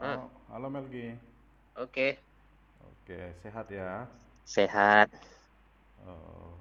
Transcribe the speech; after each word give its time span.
Ah, 0.00 0.18
Oh, 0.18 0.30
halo 0.48 0.70
Melgi. 0.70 1.18
oke. 1.74 2.18
Oke, 2.82 3.34
sehat 3.42 3.70
ya. 3.70 4.06
Sehat. 4.44 5.10
Oh, 6.10 6.54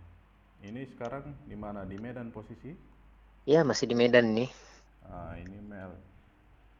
ini 0.68 0.82
sekarang 0.92 1.26
di 1.50 1.56
mana? 1.64 1.82
Di 1.92 1.98
Medan 2.04 2.30
posisi? 2.36 2.72
Ya, 3.52 3.60
masih 3.70 3.86
di 3.92 3.96
Medan 4.02 4.26
nih. 4.38 4.50
Ah, 5.14 5.34
ini 5.44 5.58
Mel. 5.72 5.92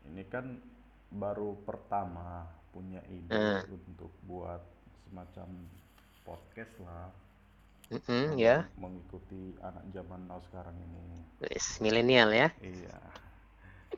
Ini 0.10 0.24
kan 0.34 0.46
baru 1.24 1.50
pertama 1.68 2.30
punya 2.74 3.02
ide 3.20 3.46
Nah, 3.46 3.64
untuk 3.76 4.12
buat 4.30 4.62
semacam 5.08 5.50
podcast 6.28 6.74
lah, 6.88 7.08
mm-mm, 7.92 8.38
meng- 8.40 8.40
ya. 8.40 8.68
mengikuti 8.82 9.42
anak 9.68 9.86
zaman 9.96 10.22
now 10.30 10.40
sekarang 10.48 10.76
ini. 10.88 11.06
Milenial 11.82 12.34
ya. 12.34 12.52
Iya. 12.62 12.98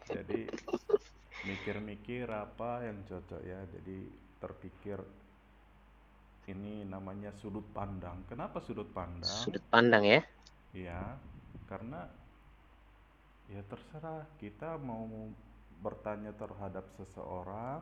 Jadi 0.10 0.50
mikir-mikir 1.48 2.28
apa 2.30 2.84
yang 2.88 3.04
cocok 3.10 3.42
ya. 3.44 3.60
Jadi 3.74 3.98
terpikir 4.42 5.00
ini 6.54 6.74
namanya 6.94 7.32
sudut 7.40 7.66
pandang. 7.78 8.18
Kenapa 8.30 8.58
sudut 8.66 8.90
pandang? 8.98 9.50
Sudut 9.50 9.64
pandang 9.72 10.04
ya. 10.06 10.20
Ya, 10.74 11.18
karena 11.70 12.10
ya 13.54 13.62
terserah 13.72 14.24
kita 14.42 14.78
mau 14.80 15.06
bertanya 15.84 16.32
terhadap 16.36 16.86
seseorang, 17.00 17.82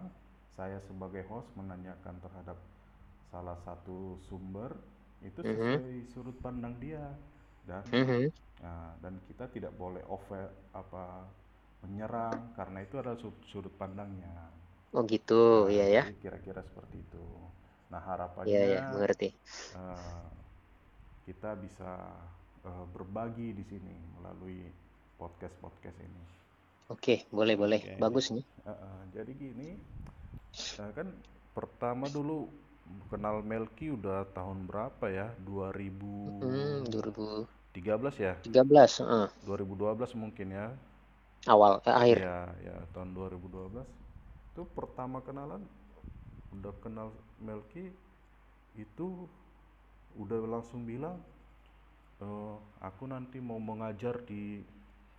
saya 0.57 0.79
sebagai 0.87 1.23
host 1.29 1.49
menanyakan 1.59 2.15
terhadap 2.23 2.57
salah 3.31 3.57
satu 3.65 4.17
sumber 4.27 4.71
itu 5.21 5.41
Mhm, 5.43 5.51
sesuai 5.51 6.07
sudut 6.13 6.37
pandang 6.39 6.77
dia 6.79 7.03
dan 7.67 7.85
mhm. 7.91 8.31
nah, 8.61 8.93
dan 9.03 9.19
kita 9.27 9.49
tidak 9.51 9.73
boleh 9.75 10.01
over 10.07 10.47
apa 10.71 11.27
menyerang 11.83 12.39
karena 12.57 12.79
itu 12.85 12.95
adalah 13.01 13.19
sud- 13.23 13.45
sudut 13.51 13.73
pandangnya. 13.81 14.35
Oh 14.95 15.03
gitu, 15.11 15.35
Nah, 15.63 15.77
ya 15.77 15.85
ya. 15.95 16.03
jadi 16.03 16.11
kira-kira 16.21 16.61
seperti 16.69 16.95
itu. 17.05 17.25
Nah, 17.91 18.01
Ya 18.43 18.61
ya, 18.73 18.79
harapannya 18.79 18.79
mengerti. 18.91 19.27
eh, 19.75 20.27
kita 21.25 21.51
bisa 21.63 21.91
eh, 22.67 22.85
berbagi 22.93 23.49
di 23.59 23.63
sini 23.71 23.95
melalui 24.15 24.59
podcast-podcast 25.19 25.97
ini. 26.07 26.23
Oke, 26.93 27.15
boleh 27.37 27.55
boleh. 27.61 27.81
Oke, 27.81 27.93
Bagus 28.01 28.25
nih. 28.35 28.45
eh, 28.65 28.69
eh, 28.69 29.01
jadi 29.15 29.31
gini, 29.43 29.69
eh, 30.81 30.91
kan 30.97 31.07
pertama 31.55 32.05
dulu 32.17 32.37
kenal 33.11 33.35
Melki 33.49 33.87
udah 33.97 34.19
tahun 34.37 34.65
berapa 34.69 35.05
ya? 35.11 35.27
Hmm, 36.25 36.77
2013 36.93 38.15
ya? 38.25 38.33
2013, 38.43 38.93
heeh. 39.01 39.29
2012 39.45 40.11
mungkin 40.21 40.47
ya? 40.59 40.67
Awal, 41.47 41.81
eh, 41.87 41.95
akhir. 42.01 42.19
Iya, 42.19 42.37
ya 42.67 42.75
tahun 42.93 43.09
2012. 43.17 43.87
Itu 44.53 44.63
pertama 44.77 45.19
kenalan, 45.27 45.63
udah 46.55 46.73
kenal 46.83 47.09
Melki 47.41 47.91
itu 48.77 49.07
udah 50.17 50.39
langsung 50.53 50.83
bilang, 50.87 51.17
"Eh, 52.25 52.55
aku 52.89 53.03
nanti 53.13 53.37
mau 53.49 53.59
mengajar 53.69 54.15
di 54.29 54.43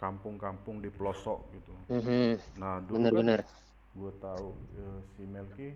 kampung-kampung 0.02 0.76
di 0.84 0.90
pelosok 0.98 1.40
gitu. 1.56 1.74
Mhm, 1.88 2.38
Nah, 2.60 2.74
dulu 2.88 3.06
kan 3.16 3.26
gue 4.00 4.12
tahu 4.26 4.48
eh, 4.82 5.00
si 5.14 5.22
Melki 5.34 5.68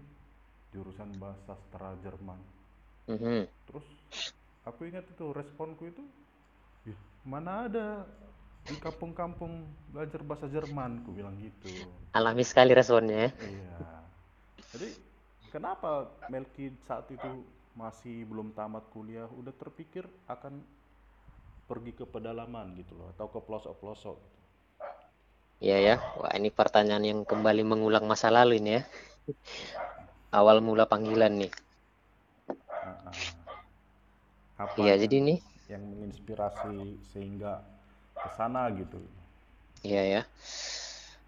jurusan 0.75 1.11
bahasa 1.23 1.55
sastra 1.57 1.91
Jerman. 2.05 2.41
Mhm. 3.09 3.49
Terus 3.67 3.87
aku 4.67 4.81
ingat 4.91 5.07
itu 5.11 5.25
responku 5.35 5.85
itu, 5.91 6.03
"Ih, 6.91 6.99
mana 7.27 7.67
ada 7.71 7.87
di 8.63 8.77
kampung-kampung 8.79 9.67
belajar 9.91 10.23
bahasa 10.23 10.47
Jerman, 10.47 11.03
ku 11.03 11.11
bilang 11.11 11.35
gitu. 11.43 11.71
Alami 12.15 12.47
sekali 12.47 12.73
responnya 12.73 13.27
ya. 13.27 13.31
Iya. 13.43 13.77
Jadi 14.73 14.89
kenapa 15.51 16.09
Melki 16.31 16.71
saat 16.87 17.11
itu 17.11 17.43
masih 17.75 18.29
belum 18.29 18.53
tamat 18.53 18.85
kuliah 18.93 19.27
udah 19.33 19.53
terpikir 19.57 20.05
akan 20.29 20.61
pergi 21.67 21.93
ke 21.97 22.05
pedalaman 22.05 22.77
gitu 22.77 22.93
loh 23.01 23.09
atau 23.17 23.33
ke 23.33 23.41
pelosok-pelosok 23.41 24.17
gitu. 24.17 24.41
Iya 25.63 25.77
ya. 25.79 25.95
Wah, 26.19 26.35
ini 26.35 26.51
pertanyaan 26.51 27.05
yang 27.07 27.21
kembali 27.23 27.63
mengulang 27.63 28.03
masa 28.07 28.35
lalu 28.35 28.59
ini 28.59 28.79
ya. 28.79 28.83
Awal 30.35 30.59
mula 30.59 30.91
panggilan 30.91 31.39
nih. 31.39 31.53
Apa 34.59 34.75
Iya, 34.79 34.95
jadi 35.07 35.17
nih, 35.23 35.39
yang 35.71 35.83
menginspirasi 35.87 37.03
sehingga 37.15 37.63
ke 38.23 38.29
sana 38.33 38.71
gitu. 38.75 38.99
iya 39.83 40.03
ya. 40.07 40.23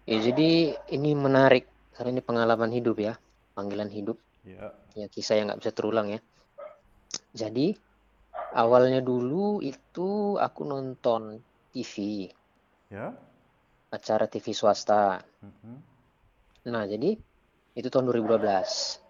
Ya, 0.05 0.17
jadi 0.21 0.77
ini 0.93 1.17
menarik 1.17 1.65
karena 1.97 2.19
ini 2.19 2.21
pengalaman 2.21 2.69
hidup 2.69 3.01
ya, 3.01 3.13
panggilan 3.57 3.89
hidup. 3.89 4.21
Ya, 4.45 4.69
Ya, 4.95 5.11
kisah 5.11 5.35
yang 5.35 5.51
nggak 5.51 5.59
bisa 5.65 5.73
terulang 5.75 6.07
ya. 6.13 6.21
Jadi, 7.35 7.75
awalnya 8.55 9.03
dulu 9.03 9.59
itu 9.59 10.39
aku 10.39 10.61
nonton 10.63 11.43
TV, 11.75 12.29
ya. 12.87 13.11
acara 13.91 14.29
TV 14.29 14.55
swasta. 14.55 15.19
Mhm. 15.43 15.75
Nah, 16.71 16.83
jadi 16.87 17.19
itu 17.75 17.87
tahun 17.91 18.07
2012. 18.07 19.01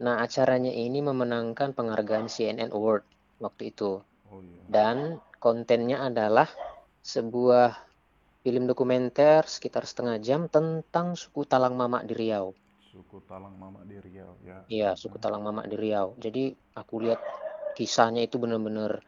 Nah, 0.00 0.24
acaranya 0.24 0.72
ini 0.72 1.04
memenangkan 1.04 1.76
penghargaan 1.76 2.26
CNN 2.26 2.72
Award 2.72 3.04
waktu 3.38 3.70
itu. 3.70 4.00
Oh 4.26 4.40
iya. 4.40 4.62
Dan 4.66 5.20
kontennya 5.38 6.02
adalah 6.08 6.48
sebuah 7.00 7.76
film 8.40 8.64
dokumenter 8.64 9.44
sekitar 9.44 9.84
setengah 9.84 10.16
jam 10.20 10.48
tentang 10.48 11.12
suku 11.16 11.44
Talang 11.44 11.76
Mamak 11.76 12.08
di 12.08 12.14
Riau. 12.16 12.56
Suku 12.90 13.22
Talang 13.22 13.54
Mama 13.54 13.86
di 13.86 14.00
Riau 14.02 14.34
ya. 14.42 14.66
Iya, 14.66 14.90
suku 14.98 15.20
Talang 15.22 15.46
Mamak 15.46 15.70
di 15.70 15.76
Riau. 15.78 16.18
Jadi 16.18 16.50
aku 16.74 17.06
lihat 17.06 17.22
kisahnya 17.78 18.26
itu 18.26 18.40
benar-benar 18.40 18.98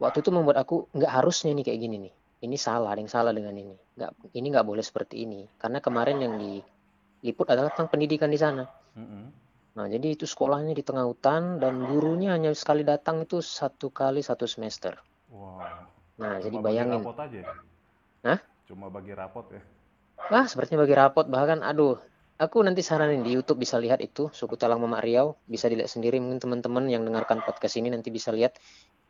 waktu 0.00 0.24
itu 0.24 0.32
membuat 0.32 0.64
aku 0.64 0.88
nggak 0.96 1.12
harusnya 1.20 1.52
nih 1.52 1.68
kayak 1.68 1.80
gini 1.84 1.96
nih. 2.08 2.14
Ini 2.40 2.56
salah, 2.56 2.96
ada 2.96 3.04
yang 3.04 3.12
salah 3.12 3.36
dengan 3.36 3.52
ini. 3.52 3.76
Nggak, 3.76 4.10
ini 4.32 4.46
nggak 4.48 4.64
boleh 4.64 4.80
seperti 4.80 5.28
ini. 5.28 5.44
Karena 5.60 5.84
kemarin 5.84 6.24
yang 6.24 6.40
diliput 6.40 7.52
adalah 7.52 7.68
tentang 7.76 7.92
pendidikan 7.92 8.32
di 8.32 8.40
sana. 8.40 8.64
Mhm. 8.96 9.22
Nah, 9.76 9.86
jadi 9.86 10.16
itu 10.16 10.24
sekolahnya 10.24 10.72
di 10.72 10.80
tengah 10.80 11.04
hutan 11.04 11.60
dan 11.60 11.84
gurunya 11.84 12.32
hanya 12.32 12.56
sekali 12.56 12.82
datang 12.82 13.28
itu 13.28 13.44
satu 13.44 13.92
kali 13.92 14.24
satu 14.24 14.48
semester. 14.48 14.96
Wah, 15.28 15.84
Nah, 16.20 16.36
jadi 16.44 16.52
cuma 16.52 16.64
bagi 16.68 16.76
bayangin. 16.76 17.00
rapot 17.00 17.16
aja. 17.16 17.40
Hah? 18.28 18.38
Cuma 18.68 18.86
bagi 18.92 19.12
rapot 19.16 19.46
ya. 19.48 19.62
Wah, 20.28 20.44
sepertinya 20.44 20.84
bagi 20.84 20.94
rapot 20.94 21.26
bahkan 21.32 21.64
aduh, 21.64 21.96
aku 22.36 22.60
nanti 22.60 22.84
saranin 22.84 23.24
di 23.24 23.32
YouTube 23.32 23.64
bisa 23.64 23.80
lihat 23.80 24.04
itu 24.04 24.28
suku 24.28 24.60
Talang 24.60 24.84
Mamak 24.84 25.00
Riau, 25.00 25.40
bisa 25.48 25.66
dilihat 25.72 25.88
sendiri 25.88 26.20
mungkin 26.20 26.38
teman-teman 26.38 26.84
yang 26.92 27.02
dengarkan 27.08 27.40
podcast 27.40 27.80
ini 27.80 27.88
nanti 27.88 28.12
bisa 28.12 28.30
lihat 28.36 28.60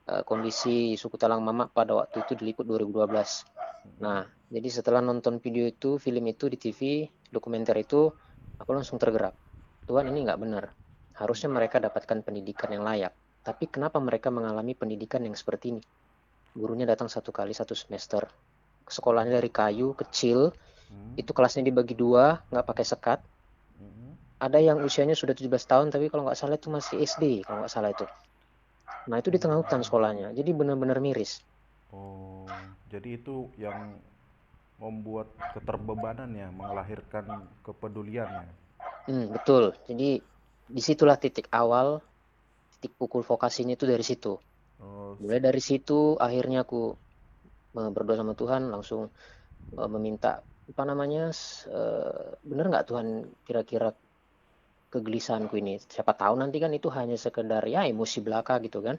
eh, 0.06 0.22
kondisi 0.22 0.94
suku 0.94 1.19
Talang 1.19 1.43
Mamak 1.43 1.75
pada 1.75 1.99
waktu 1.99 2.22
itu 2.22 2.38
diliput 2.38 2.62
2012. 2.65 3.03
Mhm. 3.03 3.99
Nah, 3.99 4.22
jadi 4.47 4.69
setelah 4.70 5.03
nonton 5.03 5.43
video 5.43 5.66
itu, 5.66 5.99
film 5.99 6.25
itu 6.31 6.47
di 6.47 6.56
TV, 6.56 7.10
dokumenter 7.26 7.75
itu, 7.75 8.06
aku 8.54 8.70
langsung 8.70 9.03
tergerak. 9.03 9.34
Tuhan 9.91 10.06
ini 10.15 10.22
nggak 10.31 10.38
benar. 10.38 10.65
Harusnya 11.19 11.50
mereka 11.50 11.82
dapatkan 11.82 12.22
pendidikan 12.22 12.70
yang 12.70 12.87
layak. 12.87 13.10
Tapi 13.43 13.66
kenapa 13.66 13.99
mereka 13.99 14.31
mengalami 14.31 14.78
pendidikan 14.78 15.26
yang 15.26 15.34
seperti 15.34 15.75
ini? 15.75 15.82
Gurunya 16.55 16.87
datang 16.87 17.06
satu 17.06 17.31
kali 17.31 17.55
satu 17.55 17.78
semester. 17.78 18.27
Sekolahnya 18.91 19.38
dari 19.38 19.50
kayu, 19.53 19.94
kecil, 19.94 20.50
Mhm. 20.91 21.22
itu 21.22 21.31
kelasnya 21.31 21.62
dibagi 21.62 21.94
dua, 21.94 22.43
nggak 22.50 22.66
pakai 22.66 22.84
sekat. 22.84 23.19
Mhm. 23.78 24.19
Ada 24.41 24.59
yang 24.59 24.83
usianya 24.83 25.15
sudah 25.15 25.37
17 25.37 25.69
tahun, 25.69 25.94
tapi 25.94 26.11
kalau 26.11 26.27
nggak 26.27 26.38
salah 26.38 26.59
itu 26.59 26.69
masih 26.72 27.06
SD, 27.06 27.47
kalau 27.47 27.62
nggak 27.62 27.72
salah 27.72 27.94
itu. 27.94 28.06
Nah, 29.06 29.16
itu 29.22 29.31
di 29.31 29.38
tengah 29.38 29.62
hutan 29.62 29.81
sekolahnya. 29.81 30.34
Jadi 30.34 30.50
benar-benar 30.53 30.99
miris. 30.99 31.41
Oh, 31.91 32.47
jadi 32.91 33.19
itu 33.19 33.50
yang 33.59 33.99
membuat 34.81 35.34
keterbebanan 35.55 36.31
ya, 36.34 36.49
melahirkan 36.50 37.47
kepedulian 37.62 38.27
ya. 38.27 38.50
Hmm, 39.11 39.35
betul. 39.35 39.76
Jadi 39.87 40.23
di 40.70 40.82
situlah 40.82 41.19
titik 41.19 41.50
awal, 41.52 42.00
titik 42.79 42.97
pukul 42.97 43.26
vokasinya 43.26 43.75
itu 43.75 43.85
dari 43.85 44.02
situ. 44.06 44.38
Oh, 44.81 45.17
Mulai 45.23 45.41
dari 45.47 45.61
situ 45.69 46.00
akhirnya 46.27 46.59
aku 46.65 46.81
eh, 47.79 47.91
berdoa 47.94 48.17
sama 48.21 48.35
Tuhan, 48.41 48.62
langsung 48.75 49.00
eh, 49.81 49.91
meminta 49.94 50.31
apa 50.71 50.82
namanya, 50.91 51.23
eh, 51.79 52.27
bener 52.49 52.65
nggak 52.71 52.87
Tuhan 52.91 53.09
kira-kira 53.47 53.88
kegelisahanku 54.93 55.55
ini? 55.62 55.75
Siapa 55.93 56.12
tahu 56.21 56.35
nanti 56.43 56.56
kan 56.62 56.73
itu 56.79 56.88
hanya 56.99 57.17
sekedar 57.25 57.62
ya 57.75 57.81
emosi 57.93 58.19
belaka 58.27 58.55
gitu 58.67 58.79
kan. 58.87 58.97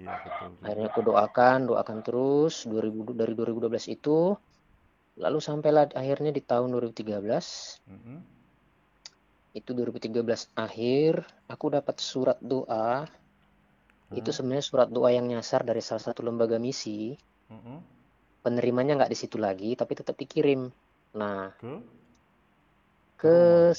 iya 0.00 0.14
betul 0.24 0.48
juga. 0.58 0.64
Akhirnya 0.66 0.86
aku 0.90 1.00
doakan, 1.08 1.58
doakan 1.70 1.98
terus 2.06 2.54
2000 2.70 3.00
dari 3.20 3.32
2012 3.38 3.86
itu, 3.96 4.18
lalu 5.24 5.38
sampailah 5.48 5.84
akhirnya 6.00 6.30
di 6.36 6.42
tahun 6.50 6.68
2013 6.74 7.46
Mhm. 7.86 8.24
itu 9.58 9.70
2013 9.76 10.42
akhir 10.64 11.12
aku 11.52 11.66
dapat 11.76 11.96
surat 12.10 12.38
doa 12.52 13.04
itu 14.20 14.30
Hmm? 14.30 14.36
sebenarnya 14.36 14.66
surat 14.70 14.88
doa 14.96 15.10
yang 15.16 15.26
nyasar 15.32 15.60
dari 15.68 15.82
salah 15.88 16.04
satu 16.06 16.20
lembaga 16.28 16.56
misi 16.66 17.16
Mhm. 17.50 17.84
penerimanya 18.44 18.92
nggak 18.98 19.12
di 19.14 19.18
situ 19.22 19.36
lagi 19.46 19.70
tapi 19.80 19.92
tetap 20.00 20.14
dikirim 20.22 20.60
nah 21.18 21.42
Ke? 21.58 21.82
ke 23.20 23.32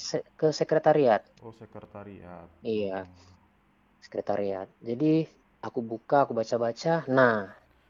se- 0.05 0.23
ke 0.39 0.47
sekretariat. 0.59 1.21
Oh, 1.41 1.51
sekretariat. 1.51 2.49
Iya, 2.63 3.07
Oh. 3.07 3.39
sekretariat. 4.05 4.67
Jadi 4.89 5.13
aku 5.67 5.79
buka, 5.91 6.17
aku 6.27 6.33
baca-baca. 6.39 6.93
Nah, 7.17 7.35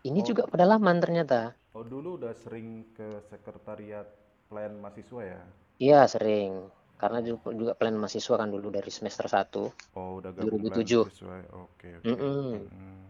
ini 0.08 0.20
Oh, 0.20 0.30
juga 0.30 0.44
pedalaman 0.52 0.98
ternyata. 1.04 1.40
oh 1.78 1.84
dulu 1.94 2.10
udah 2.22 2.34
sering 2.44 2.70
ke 2.98 3.08
sekretariat 3.30 4.08
plan 4.50 4.74
mahasiswa 4.82 5.22
ya? 5.34 5.42
Iya, 5.84 6.02
sering. 6.14 6.54
Karena 7.00 7.20
juga, 7.24 7.72
plan 7.80 7.96
mahasiswa 7.96 8.36
kan 8.36 8.50
dulu 8.52 8.68
dari 8.76 8.92
semester 8.92 9.26
1 9.32 9.72
oh 9.96 10.20
udah 10.20 10.32
gabung 10.36 10.60
plan 10.68 10.84
2007. 10.84 11.08
mahasiswa. 11.08 11.34
ya? 11.40 11.48
Oke, 11.56 11.90
oke. 11.96 12.06
Mm-mm. 12.12 12.52
Mm. 12.68 13.08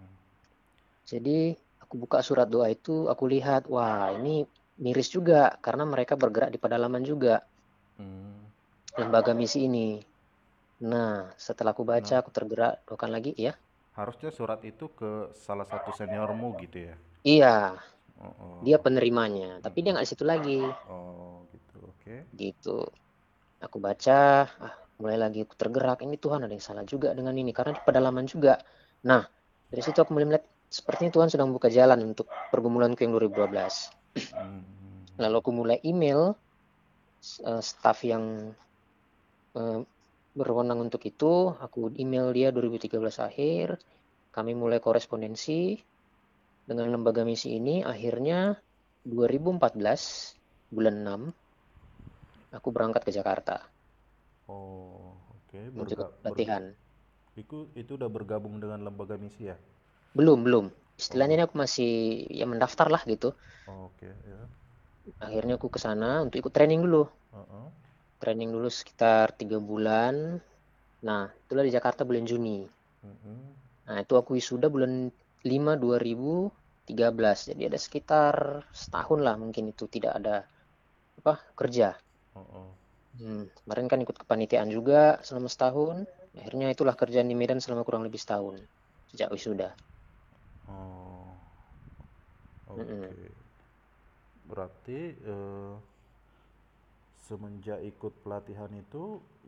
Jadi 1.09 1.39
aku 1.81 1.93
buka 2.05 2.21
surat 2.21 2.45
doa 2.45 2.69
itu, 2.69 3.09
aku 3.09 3.25
lihat, 3.25 3.65
wah 3.65 4.13
ini 4.13 4.45
miris 4.77 5.09
juga 5.09 5.57
karena 5.59 5.83
mereka 5.89 6.13
bergerak 6.13 6.53
di 6.53 6.59
pedalaman 6.61 7.01
juga 7.01 7.41
Mm. 7.99 8.45
lembaga 8.95 9.33
misi 9.33 9.65
ini. 9.65 9.99
Nah, 10.85 11.27
setelah 11.35 11.75
aku 11.75 11.83
baca, 11.83 12.15
Nah, 12.15 12.19
aku 12.23 12.29
tergerak, 12.31 12.85
doakan 12.87 13.11
lagi, 13.11 13.35
ya. 13.35 13.51
harusnya 13.99 14.31
surat 14.31 14.63
itu 14.63 14.87
ke 14.95 15.27
salah 15.35 15.67
satu 15.67 15.91
seniormu 15.91 16.55
gitu 16.63 16.87
ya? 16.87 16.95
Iya, 17.25 17.75
Oh, 18.19 18.63
dia 18.63 18.75
oh. 18.79 18.83
penerimanya, 18.83 19.59
tapi 19.63 19.83
dia 19.83 19.91
nggak 19.95 20.05
di 20.07 20.11
situ 20.11 20.23
lagi, 20.27 20.59
Oh, 20.87 21.43
gitu. 21.51 21.77
Oke. 21.83 22.15
gitu. 22.35 22.87
Aku 23.59 23.77
baca, 23.83 24.47
ah, 24.47 24.73
mulai 24.99 25.19
lagi 25.19 25.43
aku 25.43 25.55
tergerak, 25.55 26.03
ini 26.03 26.15
Tuhan 26.15 26.43
ada 26.43 26.51
yang 26.51 26.63
salah 26.63 26.83
juga 26.87 27.11
dengan 27.11 27.35
ini 27.35 27.51
karena 27.51 27.75
di 27.75 27.81
pedalaman 27.83 28.27
juga. 28.27 28.59
Nah, 29.07 29.23
dari 29.67 29.81
situ 29.83 29.99
aku 29.99 30.15
mulai 30.15 30.27
melihat 30.31 30.45
sepertinya 30.71 31.11
Tuhan 31.15 31.29
sedang 31.31 31.49
buka 31.51 31.67
jalan 31.67 32.13
untuk 32.15 32.31
pergumulanku 32.51 33.03
yang 33.03 33.15
2012. 33.15 34.15
Mm. 34.35 34.61
Lalu 35.19 35.35
aku 35.39 35.51
mulai 35.51 35.77
email 35.83 36.35
eh, 37.43 37.61
staff 37.63 38.03
yang 38.07 38.55
eh, 39.55 39.79
berwenang 40.35 40.79
untuk 40.79 41.03
itu, 41.03 41.51
aku 41.57 41.91
email 41.99 42.31
dia 42.31 42.55
2013 42.55 42.95
akhir, 43.19 43.75
kami 44.31 44.55
mulai 44.55 44.79
korespondensi 44.79 45.75
dengan 46.63 46.93
lembaga 46.93 47.25
misi 47.25 47.57
ini, 47.57 47.81
akhirnya 47.81 48.55
2014 49.03 50.69
bulan 50.69 50.95
6 51.01 51.48
aku 52.57 52.69
berangkat 52.75 53.01
ke 53.07 53.11
Jakarta 53.17 53.55
Oh, 54.49 55.15
oke. 55.35 55.59
untuk 55.81 55.97
Berga, 55.97 56.05
latihan. 56.25 56.63
itu, 57.41 57.57
itu 57.81 57.91
udah 57.97 58.09
bergabung 58.15 58.55
dengan 58.63 58.79
lembaga 58.85 59.15
misi 59.23 59.43
ya? 59.51 59.57
Belum, 60.17 60.39
belum. 60.45 60.65
Istilahnya 61.01 61.33
Oh, 61.33 61.37
ini 61.37 61.43
aku 61.47 61.55
masih 61.63 61.91
ya 62.39 62.45
mendaftar 62.51 62.87
lah 62.93 63.01
gitu. 63.11 63.29
oh, 63.67 63.87
oke 63.91 64.07
ya. 64.31 64.39
Akhirnya 65.25 65.53
aku 65.59 65.67
ke 65.75 65.79
sana 65.85 66.09
untuk 66.25 66.37
ikut 66.41 66.53
training 66.55 66.81
dulu. 66.85 67.03
Uh-uh. 67.33 67.67
Training 68.21 68.49
dulu 68.55 68.69
sekitar 68.79 69.25
tiga 69.39 69.57
bulan. 69.69 70.15
Nah, 71.07 71.23
itulah 71.43 71.63
di 71.67 71.71
Jakarta 71.77 72.01
bulan 72.09 72.25
Juni. 72.29 72.59
Mm-mm. 73.03 73.39
Nah, 73.87 73.97
itu 74.03 74.13
aku 74.21 74.29
wisuda 74.37 74.67
bulan 74.75 74.93
5 75.43 75.73
2013. 75.83 77.49
Jadi 77.49 77.61
ada 77.69 77.79
sekitar 77.85 78.35
setahun 78.81 79.19
lah 79.25 79.35
mungkin 79.43 79.63
itu 79.73 79.85
tidak 79.95 80.13
ada 80.19 80.35
apa 81.19 81.33
kerja. 81.59 81.87
Oh. 82.39 82.75
Hmm, 83.19 83.41
kemarin 83.63 83.87
kan 83.91 83.99
ikut 84.05 84.17
kepanitiaan 84.21 84.69
juga 84.77 85.01
selama 85.27 85.47
setahun. 85.53 85.97
Akhirnya 86.39 86.67
itulah 86.75 86.95
kerjaan 87.01 87.29
di 87.31 87.35
Medan 87.39 87.59
selama 87.63 87.81
kurang 87.87 88.03
lebih 88.07 88.21
setahun 88.23 88.55
sejak 89.09 89.29
wisuda. 89.35 89.69
Oh, 90.69 91.35
oke. 92.67 92.77
Mm-mm. 92.77 93.15
Berarti 94.49 94.99
eh, 95.23 95.73
semenjak 97.25 97.79
ikut 97.91 98.13
pelatihan 98.25 98.71
itu, 98.83 99.03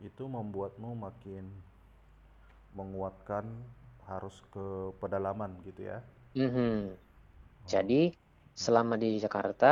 itu 0.07 0.23
membuatmu 0.35 0.91
makin 1.05 1.45
menguatkan 2.77 3.45
harus 4.09 4.35
ke 4.53 4.65
pedalaman 4.99 5.51
gitu 5.67 5.81
ya? 5.91 5.99
Mhm. 6.35 6.95
Oh, 7.65 7.73
Jadi 7.73 8.01
selama 8.63 8.95
di 9.03 9.09
Jakarta 9.23 9.67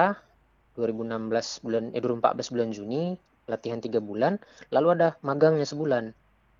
2016 0.79 1.47
bulan 1.65 1.83
eh 1.95 2.01
2014 2.01 2.49
bulan 2.53 2.69
Juni 2.77 3.03
latihan 3.51 3.79
tiga 3.85 3.99
bulan, 4.09 4.33
lalu 4.75 4.87
ada 4.95 5.07
magangnya 5.29 5.67
sebulan. 5.71 6.05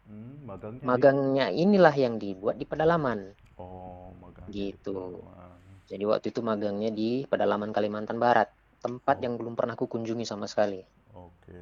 hmm, 0.08 0.34
magangnya 0.50 0.90
di, 0.98 1.04
Magangnya 1.04 1.46
inilah 1.64 1.96
yang 2.04 2.16
dibuat 2.24 2.56
di 2.62 2.66
pedalaman, 2.72 3.20
oh, 3.58 4.10
magangnya 4.22 4.66
di 4.72 4.74
gitu. 4.74 4.94
pedalaman. 4.94 5.62
Jadi 5.90 6.04
waktu 6.12 6.28
itu 6.32 6.42
magangnya 6.52 6.90
di 7.00 7.10
pedalaman 7.32 7.72
Kalimantan 7.76 8.18
Barat, 8.26 8.50
tempat 8.84 9.18
Oh, 9.18 9.26
yang 9.26 9.34
belum 9.40 9.54
pernah 9.58 9.74
aku 9.78 9.86
kunjungi 9.94 10.26
sama 10.32 10.46
sekali. 10.52 10.82
oke. 11.14 11.60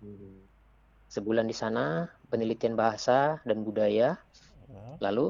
Hmm. 0.00 0.44
Sebulan 1.14 1.46
di 1.50 1.54
sana, 1.62 1.86
penelitian 2.30 2.74
bahasa 2.82 3.18
dan 3.48 3.58
budaya, 3.66 4.08
Ya. 4.68 4.98
lalu 5.04 5.26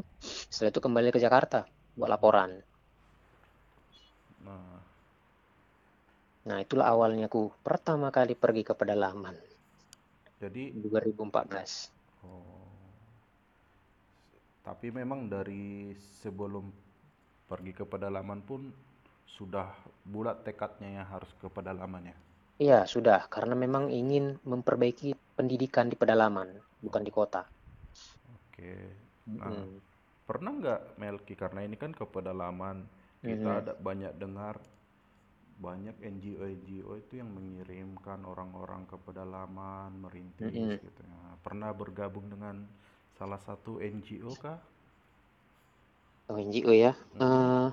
setelah 0.52 0.70
itu 0.74 0.80
kembali 0.86 1.08
ke 1.14 1.20
Jakarta 1.26 1.60
buat 1.98 2.10
laporan. 2.14 2.50
Nah, 4.44 4.82
Nah, 6.49 6.59
itulah 6.65 6.87
awalnya 6.94 7.25
aku 7.31 7.43
pertama 7.67 8.09
kali 8.17 8.35
pergi 8.43 8.62
ke 8.69 8.75
pedalaman, 8.81 9.35
jadi 10.41 10.75
2014. 10.81 11.73
oh, 12.25 12.69
tapi 14.67 14.89
memang 14.94 15.21
dari 15.35 15.94
sebelum 16.23 16.65
pergi 17.50 17.73
ke 17.79 17.85
pedalaman 17.93 18.41
pun 18.49 18.61
sudah 19.37 19.69
bulat 20.12 20.39
tekadnya 20.47 20.91
ya 21.03 21.05
harus 21.12 21.31
ke 21.41 21.47
pedalaman 21.56 22.05
ya. 22.15 22.17
Iya, 22.65 22.79
sudah, 22.93 23.21
karena 23.35 23.55
memang 23.65 23.85
ingin 24.00 24.25
memperbaiki 24.50 25.09
pendidikan 25.37 25.87
di 25.93 25.97
pedalaman, 26.00 26.49
bukan 26.85 27.03
di 27.06 27.12
kota. 27.19 27.41
Oke. 28.37 28.75
Nah, 29.41 29.56
Mm-mm. 29.56 29.83
pernah 30.29 30.53
nggak 30.61 30.81
Melki 31.00 31.35
karena 31.43 31.61
ini 31.67 31.77
kan 31.83 31.93
ke 31.94 32.05
pedalaman 32.06 32.87
kita 33.27 33.50
Mhm. 33.50 33.65
ada 33.65 33.73
banyak 33.79 34.12
dengar 34.19 34.56
banyak 35.67 35.97
NGO-NGO 36.12 36.93
itu 37.03 37.12
yang 37.20 37.31
mengirimkan 37.38 38.20
orang-orang 38.32 38.82
ke 38.91 38.97
pedalaman 39.06 39.91
merintis 40.05 40.56
Mm-mm. 40.56 40.79
gitu 40.85 41.03
ya. 41.12 41.20
Pernah 41.44 41.70
bergabung 41.81 42.26
dengan 42.35 42.56
salah 43.19 43.41
satu 43.47 43.73
NGO 43.94 44.32
kah? 44.44 44.59
Oh, 46.31 46.38
NGO 46.47 46.73
ya. 46.85 46.93
Mm-mm. 47.14 47.23
Eh, 47.23 47.67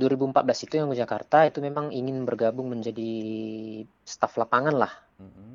2014 0.00 0.64
itu 0.68 0.74
yang 0.78 0.88
ke 0.92 0.96
Jakarta 1.02 1.38
itu 1.50 1.58
memang 1.66 1.86
ingin 2.00 2.22
bergabung 2.28 2.68
menjadi 2.72 3.10
staf 4.12 4.32
lapangan 4.40 4.74
lah 4.82 4.92
Mm-mm. 5.20 5.52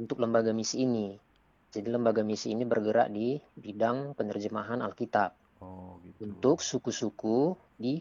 untuk 0.00 0.16
lembaga 0.22 0.52
misi 0.58 0.76
ini. 0.86 1.06
Jadi 1.74 1.88
lembaga 1.94 2.22
misi 2.30 2.48
ini 2.54 2.64
bergerak 2.72 3.08
di 3.12 3.36
bidang 3.64 4.16
penerjemahan 4.18 4.80
Alkitab 4.86 5.30
Oh 5.60 5.96
gitu. 6.04 6.20
untuk 6.28 6.56
suku-suku 6.60 7.56
di 7.76 7.94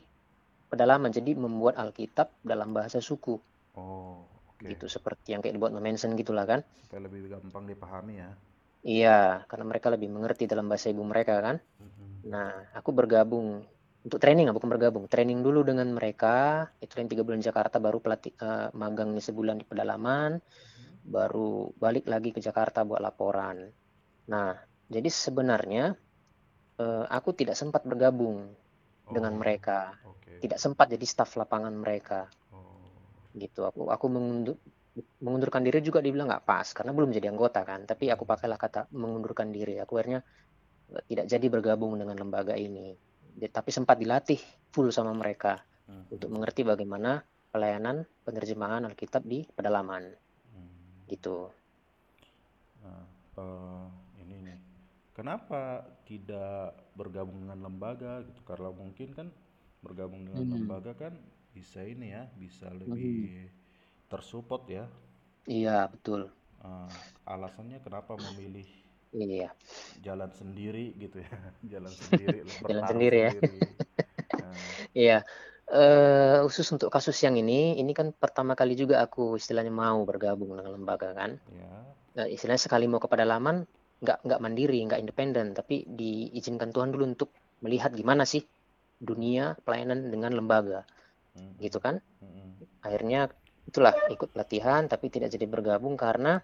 pedalaman. 0.76 1.10
Jadi 1.16 1.32
membuat 1.40 1.80
Alkitab 1.80 2.44
dalam 2.44 2.76
bahasa 2.76 3.00
suku. 3.00 3.40
Oh 3.80 4.36
oke. 4.56 4.72
Gitu 4.72 4.86
seperti 4.88 5.36
yang 5.36 5.44
kayak 5.44 5.60
dibuat 5.60 5.76
Mensen 5.76 6.16
gitulah 6.16 6.48
kan. 6.48 6.64
Supaya 6.88 7.04
lebih 7.06 7.28
gampang 7.28 7.68
dipahami 7.68 8.14
ya. 8.24 8.32
Iya, 8.86 9.20
karena 9.50 9.66
mereka 9.66 9.90
lebih 9.90 10.14
mengerti 10.14 10.46
dalam 10.46 10.70
bahasa 10.70 10.94
ibu 10.94 11.02
mereka 11.02 11.42
kan. 11.42 11.58
Mm-mm. 11.58 12.30
Nah, 12.30 12.70
aku 12.78 12.94
bergabung 12.94 13.66
untuk 14.06 14.22
training, 14.22 14.54
bukan 14.54 14.70
bergabung. 14.70 15.10
Training 15.10 15.42
dulu 15.42 15.66
dengan 15.66 15.90
mereka. 15.90 16.70
Itu 16.78 17.02
yang 17.02 17.10
tiga 17.10 17.26
bulan 17.26 17.42
di 17.42 17.50
Jakarta, 17.50 17.82
baru 17.82 17.98
pelatih 17.98 18.38
eh, 18.38 18.70
magangnya 18.78 19.26
sebulan 19.26 19.58
di 19.58 19.66
pedalaman, 19.66 20.38
baru 21.02 21.74
balik 21.82 22.06
lagi 22.06 22.30
ke 22.30 22.38
Jakarta 22.38 22.86
buat 22.86 23.02
laporan. 23.02 23.74
Nah, 24.30 24.54
jadi 24.86 25.10
sebenarnya 25.10 25.98
eh, 26.78 27.06
aku 27.10 27.34
tidak 27.34 27.58
sempat 27.58 27.82
bergabung 27.90 28.54
dengan 29.14 29.34
Oh 29.34 29.42
mereka, 29.42 29.80
oke. 30.04 30.38
tidak 30.44 30.60
sempat 30.64 30.88
jadi 30.94 31.06
staf 31.14 31.32
lapangan 31.42 31.74
mereka, 31.84 32.30
Oh 32.52 33.16
gitu. 33.44 33.62
Aku 33.70 33.82
aku 33.96 34.06
mengundur, 34.16 34.56
mengundurkan 35.26 35.62
diri 35.68 35.80
juga 35.84 36.00
dibilang 36.06 36.28
nggak 36.32 36.46
pas 36.50 36.68
karena 36.78 36.92
belum 36.98 37.10
jadi 37.16 37.28
anggota 37.34 37.62
kan. 37.70 37.82
Tapi 37.90 38.06
aku 38.14 38.24
Mm. 38.24 38.32
pakailah 38.32 38.60
kata 38.60 38.82
mengundurkan 39.02 39.48
diri. 39.58 39.76
Aku 39.84 39.94
akhirnya 40.00 40.20
eh, 40.96 41.04
tidak 41.10 41.26
jadi 41.34 41.48
bergabung 41.56 41.94
dengan 42.02 42.18
lembaga 42.24 42.56
ini. 42.58 42.88
Tapi 43.58 43.70
sempat 43.78 43.98
dilatih 44.04 44.40
full 44.74 44.90
sama 44.98 45.12
mereka 45.22 45.54
untuk 46.14 46.30
Mhm. 46.30 46.36
mengerti 46.36 46.62
bagaimana 46.72 47.12
pelayanan 47.54 47.98
penerjemahan 48.26 48.84
Alkitab 48.90 49.24
di 49.28 49.44
pedalaman, 49.56 50.04
Hmm. 50.54 51.06
gitu. 51.12 51.50
Nah, 52.82 53.04
eh, 53.40 53.88
ini 54.24 54.36
nih, 54.46 54.58
kenapa 55.18 55.62
tidak 56.10 56.76
bergabung 57.00 57.38
dengan 57.48 57.60
lembaga 57.68 58.14
gitu? 58.28 58.42
Karena 58.50 58.70
mungkin 58.82 59.10
kan 59.18 59.28
bergabung 59.86 60.22
dengan 60.28 60.46
Hmm. 60.46 60.52
lembaga 60.54 60.92
kan 61.04 61.14
bisa 61.56 61.80
ini 61.94 62.08
ya, 62.16 62.24
bisa 62.44 62.68
lebih 62.82 63.40
tersupport 64.12 64.64
ya. 64.70 64.86
Iya, 65.54 65.88
betul. 65.94 66.22
Eh, 66.70 66.98
alasannya 67.34 67.80
kenapa 67.86 68.14
memilih 68.26 68.68
Iya, 69.14 69.56
jalan 70.06 70.32
sendiri 70.36 70.94
gitu 71.00 71.24
ya, 71.24 71.32
jalan 71.74 71.94
sendiri, 71.96 72.44
jalan 72.68 72.86
sendiri 72.86 73.18
ya. 73.28 73.32
sendiri. 73.32 73.58
Nah, 74.36 74.74
Iya, 75.00 75.14
eh 75.74 76.36
khusus 76.46 76.68
untuk 76.76 76.90
kasus 76.96 77.18
yang 77.26 77.36
ini, 77.42 77.54
ini 77.82 77.92
kan 78.00 78.08
pertama 78.24 78.54
kali 78.60 78.74
juga 78.82 78.96
aku 79.06 79.22
istilahnya 79.42 79.74
mau 79.84 80.00
bergabung 80.10 80.50
dengan 80.58 80.72
lembaga 80.78 81.08
kan. 81.20 81.32
Ya. 81.52 81.96
Nah, 82.18 82.26
istilahnya 82.34 82.64
sekali 82.68 82.86
mau 82.92 83.02
ke 83.04 83.10
pedalaman, 83.14 83.58
nggak 84.04 84.18
nggak 84.28 84.42
mandiri, 84.44 84.80
nggak 84.88 85.02
independen, 85.04 85.56
tapi 85.56 85.88
diizinkan 85.88 86.70
Tuhan 86.76 86.92
dulu 86.92 87.04
untuk 87.16 87.30
melihat 87.64 87.92
gimana 87.96 88.24
sih 88.28 88.44
dunia 89.00 89.56
pelayanan 89.64 90.12
dengan 90.12 90.32
lembaga, 90.36 90.84
Mm-mm. 91.36 91.60
gitu 91.64 91.80
kan? 91.80 92.00
Mm-mm. 92.24 92.84
Akhirnya 92.84 93.32
itulah 93.66 93.94
ikut 94.12 94.30
pelatihan, 94.36 94.86
tapi 94.92 95.10
tidak 95.10 95.32
jadi 95.34 95.46
bergabung 95.48 95.96
karena 95.96 96.40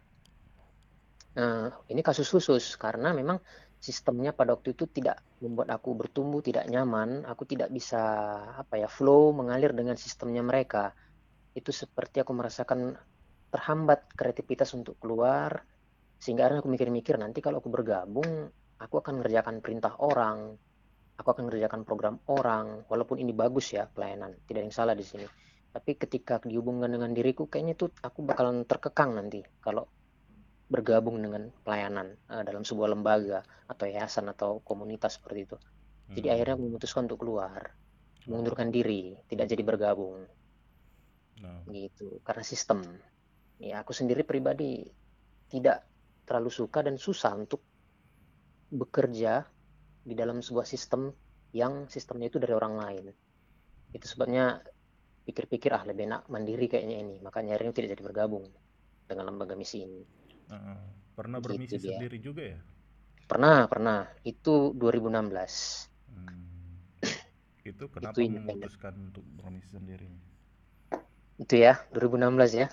eh, 1.37 1.67
ini 1.91 2.01
kasus 2.01 2.27
khusus 2.31 2.75
karena 2.79 3.11
memang 3.15 3.37
sistemnya 3.81 4.31
pada 4.31 4.53
waktu 4.53 4.77
itu 4.77 4.85
tidak 4.85 5.17
membuat 5.41 5.73
aku 5.73 5.97
bertumbuh, 5.97 6.41
tidak 6.45 6.69
nyaman, 6.69 7.25
aku 7.25 7.43
tidak 7.49 7.73
bisa 7.73 8.01
apa 8.61 8.77
ya 8.77 8.87
flow 8.87 9.33
mengalir 9.33 9.73
dengan 9.73 9.97
sistemnya 9.97 10.45
mereka. 10.45 10.93
Itu 11.57 11.73
seperti 11.73 12.21
aku 12.23 12.31
merasakan 12.31 12.93
terhambat 13.51 14.15
kreativitas 14.15 14.71
untuk 14.77 14.95
keluar, 15.01 15.65
sehingga 16.23 16.41
akhirnya 16.45 16.61
aku 16.63 16.71
mikir-mikir 16.75 17.15
nanti 17.23 17.39
kalau 17.45 17.57
aku 17.61 17.69
bergabung, 17.77 18.31
aku 18.83 18.95
akan 19.01 19.13
mengerjakan 19.19 19.55
perintah 19.63 19.93
orang, 20.09 20.39
aku 21.19 21.27
akan 21.33 21.43
mengerjakan 21.49 21.81
program 21.87 22.15
orang, 22.37 22.65
walaupun 22.91 23.17
ini 23.23 23.33
bagus 23.43 23.67
ya 23.77 23.83
pelayanan, 23.95 24.31
tidak 24.47 24.59
ada 24.61 24.67
yang 24.69 24.77
salah 24.79 24.95
di 25.01 25.05
sini. 25.11 25.27
Tapi 25.75 25.91
ketika 26.03 26.33
dihubungkan 26.51 26.91
dengan 26.95 27.11
diriku, 27.17 27.43
kayaknya 27.51 27.73
itu 27.77 27.85
aku 28.07 28.19
bakalan 28.29 28.57
terkekang 28.71 29.11
nanti 29.19 29.39
kalau 29.65 29.83
bergabung 30.73 31.17
dengan 31.25 31.43
pelayanan 31.65 32.07
uh, 32.33 32.43
dalam 32.47 32.63
sebuah 32.69 32.89
lembaga 32.95 33.39
atau 33.71 33.85
yayasan 33.93 34.25
atau 34.33 34.51
komunitas 34.69 35.19
seperti 35.19 35.39
itu. 35.47 35.57
Jadi 36.15 36.27
Hmm. 36.27 36.33
akhirnya 36.33 36.53
aku 36.57 36.65
memutuskan 36.69 37.03
untuk 37.07 37.19
keluar, 37.23 37.61
mengundurkan 38.29 38.69
diri, 38.75 39.15
tidak 39.31 39.47
jadi 39.51 39.63
bergabung 39.65 40.25
Nah, 41.41 41.63
gitu 41.77 42.07
karena 42.27 42.43
sistem. 42.51 42.79
Ya 43.61 43.75
aku 43.83 43.93
sendiri 43.99 44.23
pribadi 44.31 44.81
tidak 45.51 45.77
terlalu 46.31 46.47
suka 46.47 46.79
dan 46.79 46.95
susah 46.95 47.35
untuk 47.35 47.59
bekerja 48.71 49.43
di 49.99 50.15
dalam 50.15 50.39
sebuah 50.39 50.63
sistem 50.63 51.11
yang 51.51 51.91
sistemnya 51.91 52.31
itu 52.31 52.39
dari 52.39 52.55
orang 52.55 52.79
lain. 52.79 53.05
Itu 53.91 54.07
sebabnya 54.07 54.63
pikir-pikir 55.27 55.75
ah 55.75 55.83
lebih 55.83 56.07
enak 56.07 56.31
mandiri 56.31 56.71
kayaknya 56.71 57.03
ini. 57.03 57.19
Makanya 57.19 57.59
akhirnya 57.59 57.75
tidak 57.75 57.99
jadi 57.99 58.03
bergabung 58.07 58.47
dengan 59.11 59.27
lembaga 59.27 59.59
misi 59.59 59.83
ini. 59.83 60.07
uh-uh. 60.47 60.79
Pernah 61.11 61.43
Gitu 61.43 61.47
bermisi 61.51 61.75
dia. 61.75 61.99
sendiri 61.99 62.17
juga 62.23 62.43
ya? 62.55 62.59
Pernah, 63.27 63.67
pernah. 63.67 64.07
Itu 64.23 64.71
2016. 64.79 65.91
Hmm. 66.15 66.47
Itu 67.75 67.91
kenapa 67.91 68.15
Itu 68.15 68.31
memutuskan 68.31 69.11
untuk 69.11 69.27
bermisi 69.35 69.67
sendiri? 69.75 70.07
Itu 71.35 71.59
ya, 71.59 71.75
2016 71.91 72.55
ya. 72.55 72.71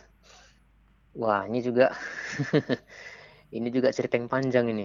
Wah, 1.18 1.50
ini 1.50 1.58
juga 1.58 1.90
ini 3.56 3.68
juga 3.76 3.88
cerita 3.96 4.14
yang 4.20 4.28
panjang 4.34 4.66
ini. 4.74 4.84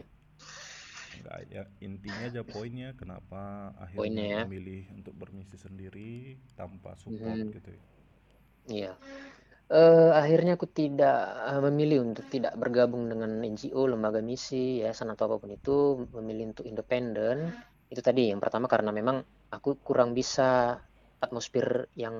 Enggak, 1.15 1.39
ya 1.55 1.63
intinya 1.88 2.24
aja 2.29 2.41
poinnya 2.53 2.89
kenapa 3.01 3.41
akhirnya 3.86 4.00
Poinnya 4.00 4.25
ya. 4.36 4.43
memilih 4.43 4.82
untuk 4.98 5.13
bermisi 5.22 5.55
sendiri 5.65 6.12
tanpa 6.60 6.91
support 7.03 7.39
Mhm. 7.39 7.53
gitu 7.55 7.70
ya. 7.77 7.84
Iya. 8.75 8.91
Eh, 9.77 10.10
akhirnya 10.22 10.51
aku 10.58 10.67
tidak 10.79 11.15
eh, 11.50 11.62
memilih 11.67 11.98
untuk 12.08 12.25
tidak 12.34 12.53
bergabung 12.62 13.03
dengan 13.12 13.32
NGO, 13.51 13.82
lembaga 13.91 14.20
misi, 14.32 14.55
yayasan 14.82 15.10
atau 15.13 15.24
apa 15.27 15.38
pun 15.43 15.51
itu, 15.58 15.72
memilih 16.17 16.46
untuk 16.51 16.65
independen. 16.72 17.38
Itu 17.91 18.01
tadi 18.08 18.22
yang 18.32 18.41
pertama 18.43 18.67
karena 18.74 18.91
memang 19.00 19.17
aku 19.55 19.70
kurang 19.88 20.10
bisa 20.20 20.43
atmosfer 21.24 21.67
yang 22.03 22.15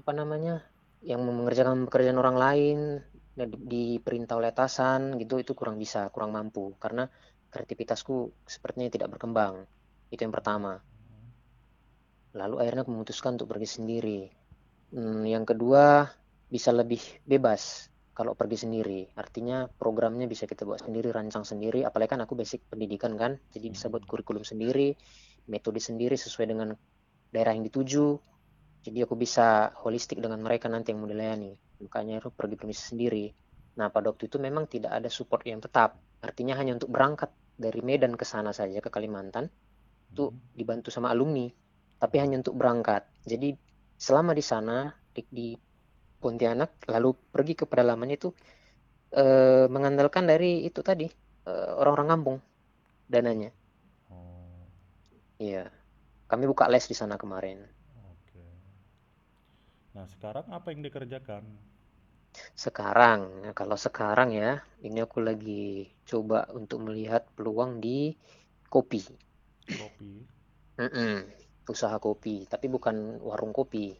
apa 0.00 0.12
namanya, 0.20 0.54
yang 1.10 1.20
mengerjakan 1.28 1.86
pekerjaan 1.88 2.20
orang 2.22 2.36
lain 2.44 2.78
dan 3.36 3.52
di, 3.52 4.00
diperintah 4.00 4.34
oleh 4.40 4.48
atasan 4.50 5.20
gitu 5.20 5.36
itu 5.36 5.52
kurang 5.52 5.76
bisa, 5.76 6.08
kurang 6.08 6.32
mampu 6.32 6.72
karena 6.80 7.04
kreativitasku 7.52 8.32
sepertinya 8.48 8.88
tidak 8.88 9.12
berkembang. 9.12 9.68
Itu 10.08 10.24
yang 10.24 10.34
pertama. 10.34 10.80
Lalu 12.36 12.56
akhirnya 12.64 12.82
aku 12.84 12.92
memutuskan 12.92 13.36
untuk 13.40 13.52
pergi 13.52 13.68
sendiri. 13.68 14.20
Hmm, 14.92 15.24
yang 15.24 15.44
kedua, 15.44 16.08
bisa 16.48 16.72
lebih 16.72 17.00
bebas 17.24 17.92
kalau 18.16 18.32
pergi 18.32 18.64
sendiri. 18.64 19.08
Artinya 19.16 19.68
programnya 19.68 20.24
bisa 20.28 20.48
kita 20.48 20.64
buat 20.64 20.84
sendiri, 20.84 21.12
rancang 21.12 21.44
sendiri. 21.44 21.84
Apalagi 21.84 22.16
kan 22.16 22.20
aku 22.24 22.36
basic 22.36 22.64
pendidikan 22.68 23.16
kan, 23.16 23.36
jadi 23.52 23.72
bisa 23.72 23.92
buat 23.92 24.04
kurikulum 24.04 24.44
sendiri, 24.44 24.96
metode 25.48 25.80
sendiri 25.80 26.16
sesuai 26.16 26.46
dengan 26.48 26.68
daerah 27.32 27.52
yang 27.56 27.64
dituju. 27.68 28.16
Jadi 28.84 28.98
aku 29.02 29.18
bisa 29.18 29.74
holistik 29.82 30.22
dengan 30.22 30.38
mereka 30.40 30.70
nanti 30.70 30.92
yang 30.94 31.02
mau 31.02 31.10
dilayani. 31.10 31.65
Makanya 31.84 32.14
aku 32.20 32.30
pergi 32.32 32.56
permisi 32.60 32.82
sendiri. 32.92 33.24
Nah, 33.78 33.88
pada 33.94 34.06
waktu 34.12 34.24
itu 34.30 34.38
memang 34.40 34.64
tidak 34.68 34.92
ada 34.98 35.08
support 35.12 35.42
yang 35.44 35.60
tetap. 35.60 36.00
Artinya 36.24 36.54
hanya 36.60 36.72
untuk 36.78 36.90
berangkat 36.94 37.30
dari 37.56 37.80
Medan 37.84 38.14
ke 38.20 38.24
sana 38.24 38.50
saja 38.56 38.78
ke 38.84 38.90
Kalimantan 38.92 39.46
itu 40.12 40.32
Mhm. 40.32 40.40
dibantu 40.58 40.88
sama 40.94 41.12
alumni, 41.14 41.46
tapi 42.00 42.16
hanya 42.22 42.36
untuk 42.42 42.56
berangkat. 42.60 43.02
Jadi 43.26 43.54
selama 43.96 44.32
di 44.36 44.44
sana 44.44 44.90
di, 45.14 45.22
di 45.28 45.48
Pontianak 46.22 46.70
lalu 46.88 47.10
pergi 47.34 47.54
ke 47.60 47.64
pedalaman 47.70 48.10
itu 48.16 48.28
eh, 49.14 49.66
mengandalkan 49.74 50.24
dari 50.30 50.64
itu 50.68 50.80
tadi 50.84 51.06
eh, 51.50 51.70
orang-orang 51.80 52.08
kampung 52.12 52.38
dananya. 53.08 53.50
Oh, 54.10 54.66
Iya. 55.46 55.64
Kami 56.30 56.44
buka 56.50 56.66
les 56.72 56.86
di 56.90 56.96
sana 57.00 57.16
kemarin. 57.22 57.58
Nah, 59.96 60.04
sekarang 60.04 60.44
apa 60.52 60.68
yang 60.76 60.84
dikerjakan? 60.84 61.42
Sekarang, 62.52 63.20
nah 63.40 63.56
kalau 63.56 63.80
sekarang 63.80 64.28
ya, 64.36 64.60
ini 64.84 65.00
aku 65.00 65.24
lagi 65.24 65.88
coba 66.04 66.44
untuk 66.52 66.84
melihat 66.84 67.24
peluang 67.32 67.80
di 67.80 68.12
kopi. 68.68 69.00
Kopi. 69.72 70.12
Mm-mm. 70.76 71.24
Usaha 71.64 71.96
kopi, 71.96 72.44
tapi 72.44 72.68
bukan 72.68 73.24
warung 73.24 73.56
kopi. 73.56 73.96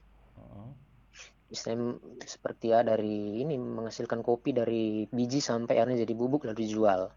Istilahnya 1.49 1.97
seperti 2.29 2.77
ya 2.77 2.85
dari 2.85 3.41
ini 3.41 3.57
menghasilkan 3.57 4.21
kopi 4.21 4.53
dari 4.53 5.09
biji 5.09 5.41
sampai 5.41 5.81
akhirnya 5.81 6.05
jadi 6.05 6.13
bubuk 6.13 6.45
lalu 6.45 6.61
dijual 6.67 7.09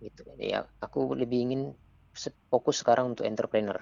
gitu. 0.00 0.22
Ya, 0.40 0.64
aku 0.80 1.12
lebih 1.16 1.38
ingin 1.48 1.62
fokus 2.48 2.80
sekarang 2.80 3.12
untuk 3.12 3.26
entrepreneur, 3.26 3.76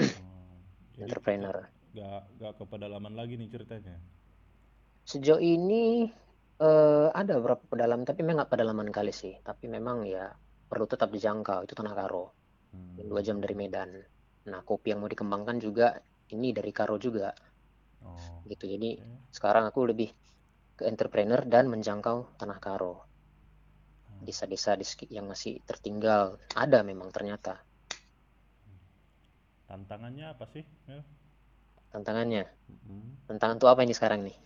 Oh, 0.00 0.56
jadi 0.94 1.10
entrepreneur. 1.10 1.56
Gak, 1.96 2.22
gak 2.40 2.52
ke 2.58 2.64
pedalaman 2.70 3.14
lagi 3.18 3.34
nih 3.40 3.48
ceritanya. 3.54 3.96
Sejauh 5.10 5.38
ini 5.54 5.84
eh, 6.68 7.08
ada 7.20 7.32
beberapa 7.38 7.64
pedalaman, 7.70 8.04
tapi 8.08 8.20
memang 8.22 8.36
nggak 8.42 8.52
pedalaman 8.52 8.88
kali 8.96 9.12
sih. 9.20 9.34
Tapi 9.48 9.64
memang 9.76 9.98
ya 10.14 10.24
perlu 10.70 10.86
tetap 10.92 11.08
dijangkau. 11.14 11.58
Itu 11.66 11.74
Tanah 11.78 11.94
Karo, 12.00 12.24
yang 12.98 13.08
dua 13.12 13.20
Hmm. 13.20 13.26
jam 13.26 13.38
dari 13.44 13.54
Medan. 13.62 13.90
Nah, 14.50 14.60
kopi 14.68 14.86
yang 14.92 15.00
mau 15.02 15.10
dikembangkan 15.14 15.58
juga 15.66 15.86
ini 16.34 16.48
dari 16.58 16.72
Karo 16.78 16.96
juga, 17.06 17.30
Oh, 18.04 18.44
gitu. 18.50 18.64
Jadi 18.72 18.90
oke. 18.90 19.08
sekarang 19.36 19.64
aku 19.70 19.80
lebih 19.90 20.08
ke 20.78 20.82
entrepreneur 20.92 21.40
dan 21.54 21.64
menjangkau 21.72 22.18
Tanah 22.40 22.58
Karo, 22.66 22.94
Hmm. 24.08 24.26
desa-desa 24.26 24.72
di 24.80 24.86
yang 25.16 25.26
masih 25.32 25.52
tertinggal. 25.68 26.24
Ada 26.64 26.78
memang 26.90 27.08
ternyata 27.16 27.52
Tantangannya 29.68 30.26
apa 30.34 30.46
sih? 30.52 30.62
Ya. 30.86 31.02
Tantangannya. 31.92 32.44
Mm-mm. 32.70 33.02
Tantangan 33.28 33.56
tuh 33.62 33.68
apa 33.72 33.80
ini 33.86 33.94
sekarang 33.98 34.20
nih? 34.28 34.36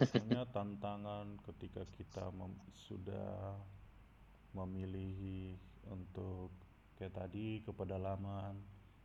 Maksudnya 0.00 0.42
tantangan 0.56 1.26
ketika 1.46 1.82
kita 1.96 2.24
mem- 2.38 2.64
sudah 2.86 3.30
memilih 4.58 5.16
untuk 5.94 6.50
kayak 6.96 7.14
tadi 7.18 7.46
ke 7.64 7.70
pedalaman. 7.78 8.54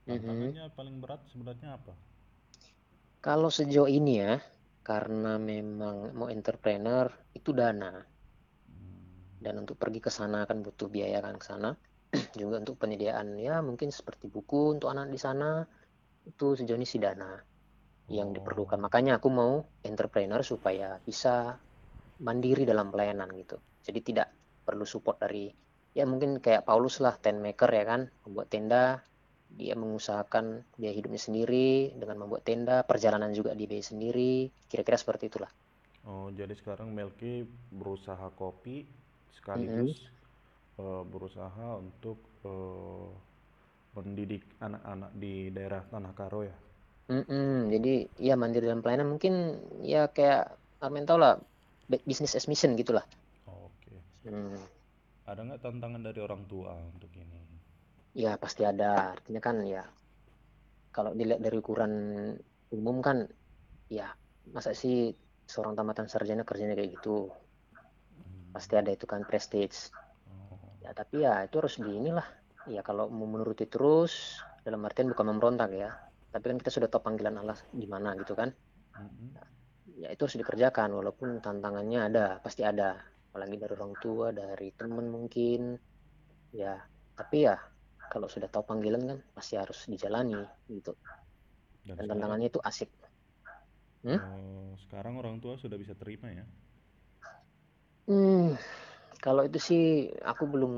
Mhm. 0.07 0.09
Tantangannya 0.09 0.65
paling 0.77 0.95
berat 1.03 1.21
sebenarnya 1.31 1.69
apa? 1.79 1.93
Kalau 3.25 3.49
sejauh 3.57 3.89
ini 3.99 4.13
ya, 4.23 4.33
karena 4.89 5.33
memang 5.51 5.97
mau 6.17 6.29
entrepreneur 6.37 7.07
itu 7.37 7.49
dana. 7.59 7.91
Hmm. 8.67 9.43
dan 9.43 9.55
untuk 9.61 9.75
pergi 9.81 9.99
ke 10.05 10.11
sana 10.19 10.39
kan 10.49 10.57
butuh 10.65 10.87
biaya 10.95 11.19
kan 11.25 11.35
ke 11.41 11.45
sana 11.51 11.69
juga 12.39 12.55
untuk 12.63 12.75
penyediaan 12.81 13.27
ya 13.47 13.55
mungkin 13.67 13.89
seperti 13.97 14.25
buku 14.35 14.61
untuk 14.79 14.87
anak 14.93 15.07
di 15.13 15.19
sana 15.25 15.49
itu 16.29 16.47
sejauh 16.57 16.79
ini 16.79 16.87
sih 16.87 17.01
dana 17.05 17.29
yang 18.19 18.29
diperlukan. 18.37 18.79
Oh, 18.79 18.83
makanya 18.85 19.17
aku 19.19 19.29
mau 19.39 19.51
entrepreneur 19.89 20.41
supaya 20.45 20.97
bisa 21.07 21.57
mandiri 22.27 22.63
dalam 22.63 22.87
pelayanan 22.93 23.29
gitu. 23.41 23.57
Jadi 23.85 23.99
tidak 24.13 24.27
perlu 24.63 24.85
support 24.87 25.17
dari 25.23 25.51
ya 25.93 26.03
mungkin 26.09 26.41
kayak 26.41 26.65
Paulus 26.67 26.97
lah 27.03 27.15
tent 27.23 27.39
maker 27.45 27.69
ya 27.69 27.83
kan 27.85 28.01
membuat 28.25 28.47
tenda 28.53 28.85
dia 29.53 29.77
mengusahakan 29.77 30.65
biaya 30.79 30.95
hidupnya 30.97 31.21
sendiri 31.21 31.93
dengan 31.93 32.25
membuat 32.25 32.43
tenda 32.47 32.81
perjalanan 32.89 33.29
juga 33.37 33.53
dibiayai 33.53 33.85
sendiri 33.85 34.49
kira-kira 34.65 34.97
seperti 34.97 35.29
itulah. 35.29 35.51
Oh, 36.09 36.27
jadi 36.33 36.51
sekarang 36.57 36.91
Melki 36.91 37.47
berusaha 37.71 38.27
kopi 38.35 38.83
sekaligus 39.31 40.11
eh, 40.81 41.03
berusaha 41.05 41.67
untuk 41.79 42.17
eh, 42.43 43.09
mendidik 43.95 44.43
anak-anak 44.59 45.11
di 45.21 45.33
daerah 45.53 45.81
Tanah 45.91 46.13
Karo 46.17 46.41
ya. 46.43 46.57
Mm-mm, 47.11 47.67
jadi 47.73 47.89
ya 48.27 48.33
mandiri 48.41 48.65
dalam 48.67 48.81
pelayanan 48.83 49.09
mungkin 49.13 49.33
ya 49.83 50.07
kayak 50.15 50.55
Armen 50.83 51.03
tau 51.07 51.19
lah 51.23 51.33
bi- 51.89 52.03
business 52.07 52.35
as 52.39 52.47
mission 52.51 52.71
gitulah. 52.79 53.03
Oke. 53.47 53.95
Hmm, 54.23 54.55
Ada 55.31 55.41
nggak 55.45 55.61
tantangan 55.65 56.01
dari 56.07 56.19
orang 56.27 56.43
tua 56.51 56.71
untuk 56.91 57.11
ini? 57.23 57.41
ya 58.23 58.31
pasti 58.43 58.61
ada. 58.71 59.13
Artinya 59.15 59.41
kan 59.47 59.55
ya 59.73 59.81
kalau 60.95 61.11
dilihat 61.19 61.41
dari 61.45 61.57
ukuran 61.61 61.93
umum 62.75 62.97
kan 63.07 63.17
ya 63.97 64.07
masa 64.55 64.71
sih 64.81 64.97
seorang 65.51 65.73
tamatan 65.79 66.07
sarjana 66.13 66.43
kerjanya 66.49 66.75
kayak 66.77 66.91
gitu. 66.97 67.09
Hmm. 68.15 68.53
Pasti 68.55 68.73
ada 68.79 68.91
itu 68.97 69.05
kan 69.11 69.21
prestige. 69.29 69.77
Oh. 70.29 70.59
Ya 70.83 70.91
tapi 70.99 71.15
ya 71.25 71.33
itu 71.47 71.55
harus 71.59 71.75
di 71.85 71.91
inilah. 71.99 72.27
Ya 72.75 72.81
kalau 72.87 73.05
mau 73.17 73.27
menuruti 73.33 73.65
terus 73.73 74.13
dalam 74.65 74.81
artian 74.87 75.09
bukan 75.11 75.25
memberontak 75.31 75.69
ya. 75.83 75.89
Tapi 76.33 76.45
kan 76.49 76.57
kita 76.61 76.71
sudah 76.75 76.89
tahu 76.91 77.01
panggilan 77.07 77.35
Allah 77.41 77.57
di 77.81 77.87
mana 77.93 78.09
gitu 78.21 78.33
kan. 78.41 78.49
Mm-mm. 78.99 79.33
ya 80.01 80.07
itu 80.13 80.21
harus 80.25 80.39
dikerjakan 80.41 80.89
walaupun 80.99 81.29
tantangannya 81.45 81.99
ada 82.07 82.23
pasti 82.45 82.61
ada 82.71 82.89
apalagi 83.29 83.55
dari 83.61 83.73
orang 83.77 83.93
tua 84.03 84.27
dari 84.41 84.67
temen 84.79 85.05
mungkin 85.15 85.59
ya 86.61 86.75
tapi 87.19 87.37
ya 87.49 87.55
kalau 88.11 88.27
sudah 88.33 88.49
tahu 88.53 88.63
panggilan 88.69 89.03
kan 89.09 89.19
pasti 89.35 89.53
harus 89.61 89.79
dijalani 89.93 90.41
gitu 90.75 90.91
Dan 91.87 91.97
dan 91.97 92.05
tantangannya 92.09 92.47
itu 92.51 92.59
asik 92.69 92.89
hmm? 94.03 94.19
sekarang 94.83 95.15
orang 95.21 95.37
tua 95.43 95.55
sudah 95.59 95.77
bisa 95.81 95.93
terima 95.97 96.29
ya? 96.31 96.45
Hmm, 98.07 98.39
kalau 99.23 99.41
itu 99.47 99.59
sih 99.69 99.81
aku 100.29 100.43
belum 100.53 100.73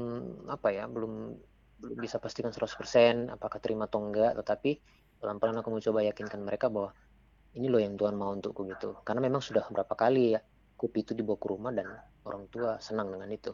apa 0.53 0.67
ya 0.77 0.81
belum 0.95 1.11
belum 1.81 1.97
bisa 2.05 2.17
pastikan 2.23 2.51
100% 2.55 3.15
apakah 3.35 3.59
terima 3.63 3.83
atau 3.89 3.99
enggak 4.05 4.29
tetapi 4.39 4.69
pelan-pelan 5.25 5.57
aku 5.59 5.69
mau 5.73 5.81
coba 5.81 5.99
yakinkan 6.09 6.41
mereka 6.45 6.67
bahwa 6.75 6.93
ini 7.57 7.67
loh 7.73 7.81
yang 7.85 7.95
Tuhan 7.99 8.15
mau 8.19 8.29
untukku 8.37 8.61
gitu. 8.73 8.89
Karena 9.07 9.21
memang 9.27 9.41
sudah 9.47 9.65
berapa 9.73 9.95
kali 10.03 10.37
ya 10.37 10.41
kopi 10.77 10.99
itu 11.05 11.13
dibawa 11.17 11.37
ke 11.41 11.47
rumah 11.53 11.71
dan 11.79 11.87
orang 12.29 12.45
tua 12.53 12.77
senang 12.87 13.09
dengan 13.13 13.29
itu. 13.33 13.51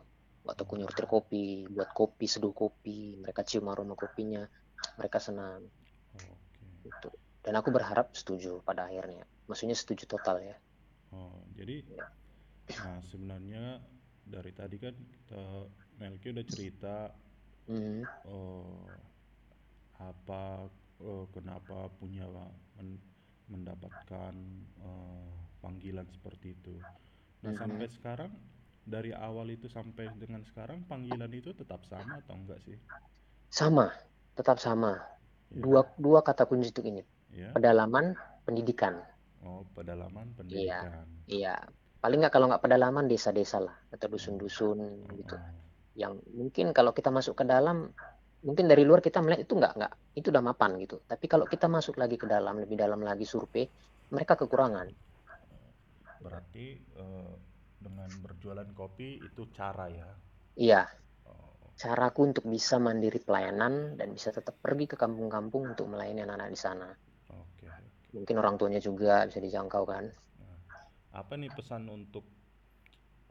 Waktu 0.48 0.62
aku 0.68 0.76
nyortir 0.82 1.06
Oh, 1.06 1.16
kopi 1.16 1.70
buat 1.76 1.90
kopi 2.00 2.26
seduh 2.34 2.54
kopi 2.62 3.16
mereka 3.24 3.42
cium 3.48 3.66
aroma 3.72 3.96
kopinya 4.04 4.44
mereka 5.00 5.20
senang. 5.24 5.62
Gitu. 6.86 7.10
Dan 7.46 7.54
aku 7.60 7.70
berharap 7.78 8.14
setuju 8.20 8.62
pada 8.68 8.82
akhirnya. 8.90 9.26
Maksudnya 9.50 9.78
setuju 9.82 10.04
total 10.14 10.38
ya. 10.50 10.56
Oh, 11.12 11.44
jadi, 11.54 11.84
nah 12.84 13.00
sebenarnya 13.04 13.82
dari 14.24 14.52
tadi 14.56 14.78
kan 14.80 14.96
kita 14.96 15.68
Melki 16.00 16.28
udah 16.34 16.46
cerita 16.48 16.96
Mhm, 17.68 18.10
eh, 18.26 18.96
apa 20.02 20.70
eh, 21.10 21.26
kenapa 21.36 21.78
punya 22.00 22.26
men- 22.78 23.04
mendapatkan 23.54 24.36
eh, 24.90 25.32
panggilan 25.64 26.08
seperti 26.16 26.48
itu. 26.58 26.76
Nah, 27.44 27.54
mhm. 27.54 27.62
sampai 27.62 27.88
sekarang 27.98 28.32
dari 28.94 29.12
awal 29.28 29.48
itu 29.58 29.68
sampai 29.78 30.06
dengan 30.22 30.42
sekarang 30.50 30.80
panggilan 30.90 31.32
itu 31.40 31.52
tetap 31.62 31.82
sama 31.92 32.16
atau 32.24 32.36
enggak 32.40 32.60
sih? 32.68 32.78
sama 33.58 33.86
tetap 34.38 34.58
sama 34.66 34.92
Ya, 35.52 35.66
dua 35.66 35.82
dua 36.06 36.20
kata 36.28 36.44
kunci 36.50 36.70
untuk 36.74 36.86
ini 36.92 37.02
ya. 37.34 37.56
pedalaman 37.56 38.06
pendidikan 38.46 38.96
Oh, 39.48 39.62
pedalaman 39.76 40.32
iya 40.60 40.74
pendidikan. 40.78 41.08
iya 41.34 41.48
paling 42.02 42.18
nggak 42.20 42.34
kalau 42.34 42.46
nggak 42.50 42.64
pedalaman 42.66 43.06
desa-desa 43.12 43.58
lah 43.66 43.76
atau 43.94 44.08
dusun-dusun 44.14 44.80
oh, 45.10 45.18
gitu 45.20 45.36
yang 46.02 46.14
mungkin 46.40 46.66
kalau 46.78 46.92
kita 46.98 47.10
masuk 47.18 47.36
ke 47.42 47.46
dalam 47.54 47.78
mungkin 48.42 48.66
dari 48.66 48.82
luar 48.82 49.06
kita 49.06 49.22
melihat 49.22 49.46
itu 49.46 49.54
nggak 49.54 49.74
nggak 49.78 49.94
itu 50.18 50.28
udah 50.34 50.44
mapan 50.44 50.78
gitu. 50.82 50.98
Tapi 51.06 51.26
kalau 51.30 51.46
kita 51.46 51.70
masuk 51.70 51.98
lagi 52.02 52.18
ke 52.18 52.26
dalam 52.26 52.58
lebih 52.58 52.78
dalam 52.78 53.02
lagi 53.06 53.26
survei 53.26 53.66
mereka 54.12 54.34
kekurangan. 54.36 54.88
Berarti 56.22 56.66
eh, 56.78 57.34
dengan 57.82 58.10
berjualan 58.22 58.70
kopi 58.74 59.22
itu 59.22 59.50
cara 59.54 59.90
ya. 59.90 60.10
iya. 60.58 60.84
Oh, 61.26 61.74
caraku 61.78 62.30
untuk 62.30 62.46
bisa 62.46 62.78
mandiri 62.78 63.18
pelayanan 63.22 63.98
dan 63.98 64.14
bisa 64.14 64.30
tetap 64.30 64.58
pergi 64.62 64.86
ke 64.90 64.96
kampung-kampung 64.98 65.74
untuk 65.74 65.90
melayani 65.90 66.26
anak-anak 66.26 66.50
di 66.54 66.60
sana. 66.60 66.90
Oke. 67.32 67.70
mungkin 68.12 68.36
orang 68.44 68.60
tuanya 68.60 68.84
juga 68.84 69.24
bisa 69.24 69.40
dijangkau 69.40 69.88
kan. 69.88 70.12
Nah, 70.12 70.58
apa 71.16 71.34
nih 71.40 71.48
pesan 71.48 71.88
untuk 71.88 72.28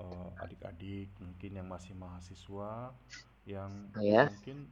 eh, 0.00 0.28
adik-adik 0.40 1.12
mungkin 1.20 1.50
yang 1.60 1.68
masih 1.68 1.92
mahasiswa 1.92 2.96
yang 3.48 3.88
ya 4.00 4.28
mungkin 4.28 4.68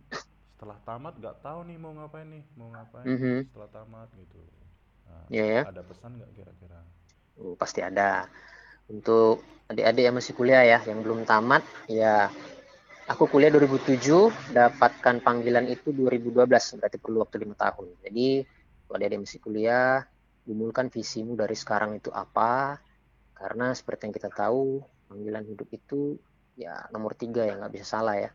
setelah 0.58 0.74
tamat 0.82 1.14
nggak 1.22 1.38
tahu 1.38 1.70
nih 1.70 1.78
mau 1.78 1.94
ngapain 1.94 2.26
nih, 2.26 2.42
mau 2.58 2.66
ngapain 2.74 3.06
Mhm. 3.06 3.46
setelah 3.46 3.70
tamat 3.70 4.08
gitu. 4.18 4.42
Nah, 5.06 5.22
ya 5.30 5.44
ya 5.46 5.62
ada 5.70 5.86
pesan 5.86 6.18
nggak 6.18 6.34
kira-kira? 6.34 6.82
Oh, 7.38 7.54
pasti 7.54 7.78
ada 7.78 8.26
untuk 8.90 9.38
adik-adik 9.70 10.02
yang 10.02 10.18
masih 10.18 10.34
kuliah 10.34 10.66
ya 10.66 10.78
yang 10.82 10.98
belum 11.06 11.22
tamat 11.22 11.62
ya 11.86 12.26
Aku 13.08 13.24
kuliah 13.24 13.48
2007, 13.48 14.28
dapatkan 14.52 15.24
panggilan 15.24 15.64
itu 15.64 15.96
2012, 15.96 16.76
berarti 16.76 17.00
perlu 17.00 17.24
waktu 17.24 17.40
lima 17.40 17.56
tahun. 17.56 17.96
Jadi, 18.04 18.44
kalau 18.84 18.96
dia 19.00 19.16
masih 19.16 19.40
kuliah, 19.40 20.04
gumulkan 20.44 20.92
visimu 20.92 21.32
dari 21.32 21.56
sekarang 21.56 21.96
itu 21.96 22.12
apa, 22.12 22.76
karena 23.32 23.72
seperti 23.72 24.12
yang 24.12 24.14
kita 24.18 24.28
tahu, 24.28 24.84
panggilan 25.08 25.40
hidup 25.48 25.68
itu 25.72 26.20
ya 26.52 26.84
nomor 26.92 27.16
tiga 27.16 27.48
ya 27.48 27.56
nggak 27.56 27.80
bisa 27.80 27.86
salah 27.96 28.12
ya. 28.12 28.28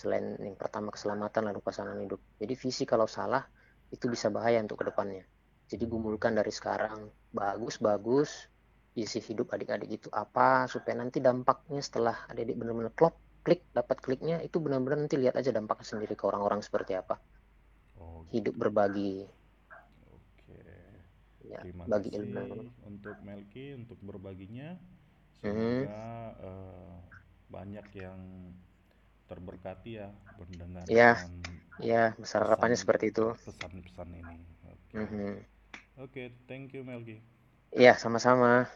Selain 0.00 0.24
yang 0.46 0.56
pertama 0.62 0.88
keselamatan, 0.94 1.42
lalu 1.50 1.60
pasangan 1.68 1.98
hidup. 2.04 2.20
Jadi 2.40 2.54
visi 2.62 2.84
kalau 2.92 3.06
salah, 3.06 3.42
itu 3.94 4.06
bisa 4.14 4.28
bahaya 4.36 4.58
untuk 4.64 4.78
ke 4.82 4.86
depannya. 4.90 5.24
Jadi 5.70 5.84
gumulkan 5.92 6.32
dari 6.38 6.52
sekarang, 6.52 7.08
bagus-bagus, 7.32 8.30
isi 9.02 9.18
hidup 9.28 9.46
adik-adik 9.54 9.90
itu 10.02 10.08
apa, 10.24 10.66
supaya 10.72 10.94
nanti 11.02 11.18
dampaknya 11.22 11.80
setelah 11.88 12.16
adik-adik 12.30 12.56
benar-benar 12.60 12.92
klop, 12.98 13.14
klik 13.44 13.60
dapat 13.78 13.98
kliknya 14.04 14.36
itu 14.46 14.56
benar-benar 14.64 14.98
nanti 15.04 15.16
lihat 15.22 15.34
aja 15.40 15.50
dampaknya 15.52 15.86
sendiri 15.92 16.14
ke 16.16 16.24
orang-orang 16.30 16.60
seperti 16.64 16.92
apa 16.96 17.14
Oh 18.00 18.24
hidup 18.34 18.54
berbagi 18.58 19.24
Oke. 20.14 20.60
ya 21.44 21.60
Terima 21.60 21.84
bagi 21.86 22.10
ilmu 22.18 22.44
kasih 22.48 22.66
untuk 22.90 23.16
Melki 23.22 23.76
untuk 23.76 23.98
berbaginya. 24.02 24.76
Mhm. 25.44 25.84
Semoga 25.84 26.00
eh, 26.40 26.98
banyak 27.52 27.86
yang 27.94 28.20
terberkati 29.30 29.90
ya 30.00 30.08
ya 30.88 31.16
mendengarkan 31.18 31.30
ya 31.90 32.12
besar 32.22 32.40
harapannya 32.46 32.78
seperti 32.82 33.04
itu 33.12 33.22
pesan-pesan 33.44 34.08
ini. 34.16 34.38
Oke. 34.72 35.02
Mhm. 35.02 35.44
Oke, 35.96 36.22
thank 36.48 36.74
you 36.74 36.82
Melki. 36.84 37.22
ya 37.84 37.92
sama-sama 38.02 38.66